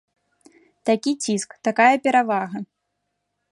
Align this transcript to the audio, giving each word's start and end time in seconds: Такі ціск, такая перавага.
Такі 0.89 1.11
ціск, 1.27 1.49
такая 1.69 1.93
перавага. 2.07 2.57